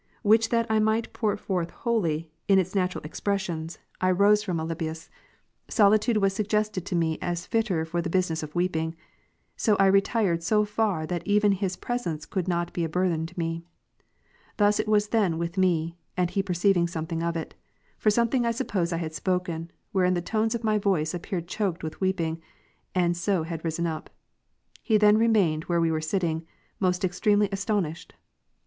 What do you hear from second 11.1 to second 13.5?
even his pre sence could not be a burthen to